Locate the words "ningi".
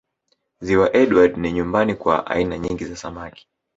2.57-2.85